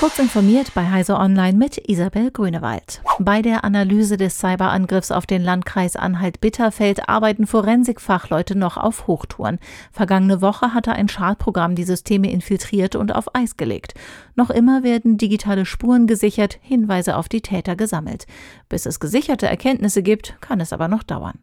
Kurz 0.00 0.18
informiert 0.18 0.72
bei 0.74 0.90
Heise 0.90 1.18
Online 1.18 1.58
mit 1.58 1.76
Isabel 1.90 2.30
Grünewald. 2.30 3.02
Bei 3.18 3.42
der 3.42 3.64
Analyse 3.64 4.16
des 4.16 4.38
Cyberangriffs 4.38 5.10
auf 5.10 5.26
den 5.26 5.42
Landkreis 5.42 5.94
Anhalt-Bitterfeld 5.94 7.06
arbeiten 7.10 7.46
Forensikfachleute 7.46 8.56
noch 8.56 8.78
auf 8.78 9.06
Hochtouren. 9.06 9.58
Vergangene 9.92 10.40
Woche 10.40 10.72
hatte 10.72 10.92
ein 10.92 11.10
Schadprogramm 11.10 11.74
die 11.74 11.84
Systeme 11.84 12.32
infiltriert 12.32 12.96
und 12.96 13.14
auf 13.14 13.34
Eis 13.34 13.58
gelegt. 13.58 13.92
Noch 14.36 14.48
immer 14.48 14.82
werden 14.82 15.18
digitale 15.18 15.66
Spuren 15.66 16.06
gesichert, 16.06 16.58
Hinweise 16.62 17.14
auf 17.14 17.28
die 17.28 17.42
Täter 17.42 17.76
gesammelt. 17.76 18.26
Bis 18.70 18.86
es 18.86 19.00
gesicherte 19.00 19.48
Erkenntnisse 19.48 20.02
gibt, 20.02 20.34
kann 20.40 20.60
es 20.60 20.72
aber 20.72 20.88
noch 20.88 21.02
dauern. 21.02 21.38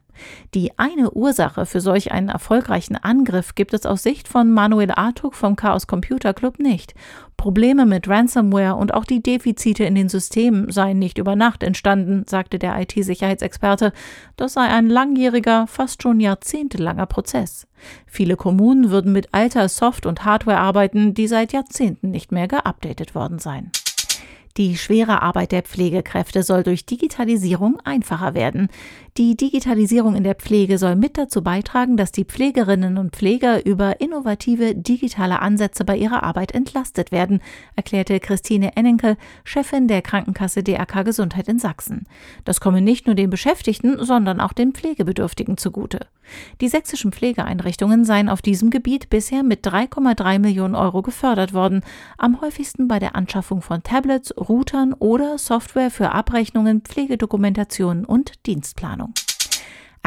Die 0.54 0.77
eine 0.77 1.11
Ursache 1.11 1.65
für 1.65 1.81
solch 1.81 2.11
einen 2.11 2.29
erfolgreichen 2.29 2.95
Angriff 2.95 3.55
gibt 3.55 3.73
es 3.73 3.86
aus 3.86 4.04
Sicht 4.04 4.27
von 4.27 4.51
Manuel 4.51 4.91
Artuk 4.91 5.36
vom 5.36 5.55
Chaos 5.55 5.88
Computer 5.88 6.33
Club 6.33 6.59
nicht. 6.59 6.93
Probleme 7.38 7.86
mit 7.86 8.09
Ransomware 8.09 8.75
und 8.75 8.93
auch 8.93 9.05
die 9.05 9.21
Defizite 9.21 9.83
in 9.83 9.96
den 9.96 10.10
Systemen 10.10 10.71
seien 10.71 10.97
nicht 10.97 11.19
über 11.19 11.36
Nacht 11.36 11.61
entstanden, 11.61 12.25
sagte 12.27 12.57
der 12.57 12.79
IT-Sicherheitsexperte. 12.82 13.93
Das 14.36 14.54
sei 14.54 14.64
ein 14.64 14.89
langjähriger, 14.89 15.68
fast 15.68 16.01
schon 16.01 16.19
jahrzehntelanger 16.19 17.05
Prozess. 17.05 17.68
Viele 18.07 18.36
Kommunen 18.36 18.89
würden 18.89 19.13
mit 19.13 19.33
alter 19.33 19.69
Soft- 19.69 20.07
und 20.07 20.25
Hardware 20.25 20.57
arbeiten, 20.57 21.13
die 21.13 21.27
seit 21.27 21.54
Jahrzehnten 21.54 22.10
nicht 22.10 22.32
mehr 22.32 22.47
geupdatet 22.47 23.13
worden 23.13 23.38
seien. 23.38 23.71
Die 24.57 24.75
schwere 24.75 25.21
Arbeit 25.21 25.52
der 25.52 25.61
Pflegekräfte 25.61 26.42
soll 26.42 26.64
durch 26.64 26.88
Digitalisierung 26.88 27.79
einfacher 27.84 28.34
werden. 28.34 28.70
Die 29.16 29.38
Digitalisierung 29.38 30.16
in 30.16 30.24
der 30.24 30.33
Pflege 30.33 30.80
soll 30.80 30.96
mit 30.96 31.16
dazu 31.20 31.43
beitragen, 31.43 31.96
dass 31.96 32.11
die 32.11 32.25
Pflegerinnen 32.25 32.97
und 32.97 33.16
Pfleger 33.16 33.64
über 33.67 34.02
innovative 34.02 34.73
digitale 34.73 35.44
Ansätze 35.44 35.86
bei 35.86 35.95
ihrer 35.95 36.23
Arbeit 36.23 36.53
entlastet 36.53 37.11
werden, 37.11 37.42
erklärte 37.75 38.20
Christine 38.20 38.75
Ennenkel, 38.75 39.17
Chefin 39.44 39.88
der 39.88 40.02
Krankenkasse 40.02 40.64
DRK 40.64 41.03
Gesundheit 41.03 41.47
in 41.47 41.59
Sachsen. 41.59 42.08
Das 42.44 42.59
komme 42.59 42.81
nicht 42.81 43.05
nur 43.05 43.16
den 43.16 43.30
Beschäftigten, 43.30 44.03
sondern 44.03 44.42
auch 44.42 44.53
den 44.53 44.73
Pflegebedürftigen 44.73 45.58
zugute. 45.58 46.08
Die 46.61 46.67
sächsischen 46.67 47.11
Pflegeeinrichtungen 47.11 48.06
seien 48.06 48.30
auf 48.30 48.42
diesem 48.42 48.70
Gebiet 48.70 49.09
bisher 49.09 49.44
mit 49.44 49.66
3,3 49.66 50.39
Millionen 50.39 50.75
Euro 50.75 51.02
gefördert 51.02 51.53
worden, 51.53 51.81
am 52.17 52.42
häufigsten 52.42 52.88
bei 52.88 53.00
der 53.00 53.16
Anschaffung 53.16 53.61
von 53.61 53.83
Tablets, 53.83 54.33
Routern 54.38 54.94
oder 54.94 55.38
Software 55.38 55.92
für 55.92 56.11
Abrechnungen, 56.11 56.81
Pflegedokumentationen 56.81 58.05
und 58.05 58.45
Dienstplanung. 58.45 59.14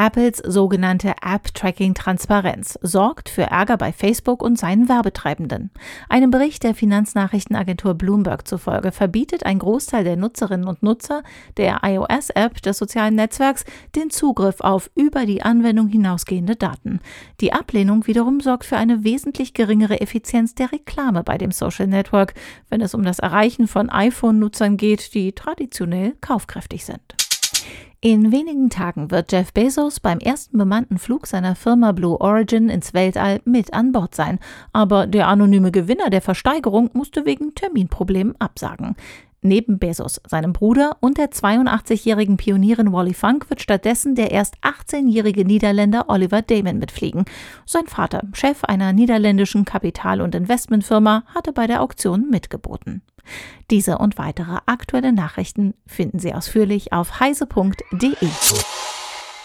Apples 0.01 0.39
sogenannte 0.39 1.13
App-Tracking-Transparenz 1.21 2.79
sorgt 2.81 3.29
für 3.29 3.43
Ärger 3.43 3.77
bei 3.77 3.93
Facebook 3.93 4.41
und 4.41 4.57
seinen 4.57 4.89
Werbetreibenden. 4.89 5.69
Einem 6.09 6.31
Bericht 6.31 6.63
der 6.63 6.73
Finanznachrichtenagentur 6.73 7.93
Bloomberg 7.93 8.47
zufolge 8.47 8.91
verbietet 8.91 9.45
ein 9.45 9.59
Großteil 9.59 10.03
der 10.03 10.17
Nutzerinnen 10.17 10.67
und 10.67 10.81
Nutzer 10.81 11.21
der 11.57 11.81
iOS-App 11.83 12.63
des 12.63 12.79
sozialen 12.79 13.13
Netzwerks 13.13 13.63
den 13.95 14.09
Zugriff 14.09 14.61
auf 14.61 14.89
über 14.95 15.27
die 15.27 15.43
Anwendung 15.43 15.87
hinausgehende 15.87 16.55
Daten. 16.55 16.99
Die 17.39 17.53
Ablehnung 17.53 18.07
wiederum 18.07 18.39
sorgt 18.39 18.65
für 18.65 18.77
eine 18.77 19.03
wesentlich 19.03 19.53
geringere 19.53 20.01
Effizienz 20.01 20.55
der 20.55 20.71
Reklame 20.71 21.23
bei 21.23 21.37
dem 21.37 21.51
Social 21.51 21.85
Network, 21.85 22.33
wenn 22.69 22.81
es 22.81 22.95
um 22.95 23.03
das 23.03 23.19
Erreichen 23.19 23.67
von 23.67 23.91
iPhone-Nutzern 23.91 24.77
geht, 24.77 25.13
die 25.13 25.33
traditionell 25.33 26.15
kaufkräftig 26.21 26.85
sind. 26.85 27.20
In 28.03 28.31
wenigen 28.31 28.71
Tagen 28.71 29.11
wird 29.11 29.31
Jeff 29.31 29.53
Bezos 29.53 29.99
beim 29.99 30.17
ersten 30.17 30.57
bemannten 30.57 30.97
Flug 30.97 31.27
seiner 31.27 31.53
Firma 31.53 31.91
Blue 31.91 32.19
Origin 32.19 32.67
ins 32.67 32.95
Weltall 32.95 33.41
mit 33.45 33.75
an 33.75 33.91
Bord 33.91 34.15
sein. 34.15 34.39
Aber 34.73 35.05
der 35.05 35.27
anonyme 35.27 35.71
Gewinner 35.71 36.09
der 36.09 36.23
Versteigerung 36.23 36.89
musste 36.93 37.27
wegen 37.27 37.53
Terminproblemen 37.53 38.33
absagen. 38.39 38.95
Neben 39.43 39.77
Bezos, 39.77 40.19
seinem 40.27 40.51
Bruder 40.51 40.97
und 40.99 41.19
der 41.19 41.29
82-jährigen 41.29 42.37
Pionierin 42.37 42.91
Wally 42.91 43.13
Funk 43.13 43.51
wird 43.51 43.61
stattdessen 43.61 44.15
der 44.15 44.31
erst 44.31 44.55
18-jährige 44.63 45.45
Niederländer 45.45 46.09
Oliver 46.09 46.41
Damon 46.41 46.79
mitfliegen. 46.79 47.25
Sein 47.67 47.85
Vater, 47.85 48.23
Chef 48.33 48.63
einer 48.63 48.93
niederländischen 48.93 49.63
Kapital- 49.63 50.21
und 50.21 50.33
Investmentfirma, 50.33 51.23
hatte 51.35 51.53
bei 51.53 51.67
der 51.67 51.83
Auktion 51.83 52.31
mitgeboten. 52.31 53.03
Diese 53.69 53.97
und 53.97 54.17
weitere 54.17 54.59
aktuelle 54.65 55.13
Nachrichten 55.13 55.73
finden 55.87 56.19
Sie 56.19 56.33
ausführlich 56.33 56.93
auf 56.93 57.19
heise.de. 57.19 58.15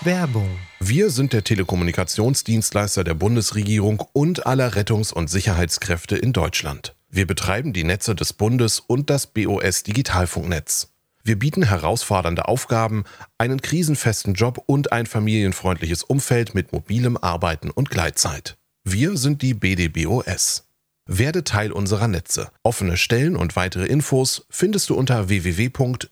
Werbung. 0.03 0.49
Wir 0.79 1.11
sind 1.11 1.33
der 1.33 1.43
Telekommunikationsdienstleister 1.43 3.03
der 3.03 3.15
Bundesregierung 3.15 4.03
und 4.13 4.47
aller 4.47 4.75
Rettungs- 4.75 5.13
und 5.13 5.29
Sicherheitskräfte 5.29 6.17
in 6.17 6.33
Deutschland. 6.33 6.95
Wir 7.09 7.27
betreiben 7.27 7.73
die 7.73 7.85
Netze 7.85 8.15
des 8.15 8.33
Bundes 8.33 8.81
und 8.81 9.09
das 9.11 9.27
BOS 9.27 9.85
Digitalfunknetz. 9.85 10.93
Wir 11.25 11.39
bieten 11.39 11.65
herausfordernde 11.65 12.47
Aufgaben, 12.47 13.05
einen 13.39 13.61
krisenfesten 13.61 14.35
Job 14.35 14.63
und 14.67 14.93
ein 14.93 15.07
familienfreundliches 15.07 16.05
Umfeld 16.05 16.55
mit 16.55 16.73
mobilem 16.73 17.17
Arbeiten 17.17 17.71
und 17.71 17.91
Gleitzeit. 17.91 18.57
Wir 18.85 19.17
sind 19.17 19.43
die 19.43 19.55
BDBOS. 19.55 20.66
Werde 21.07 21.45
Teil 21.45 21.73
unserer 21.73 22.09
Netze. 22.09 22.51
Offene 22.63 22.97
Stellen 22.97 23.37
und 23.37 23.55
weitere 23.57 23.87
Infos 23.87 24.47
findest 24.51 24.91
du 24.91 24.97
unter 24.97 25.29
www.bdbos.de. 25.29 26.09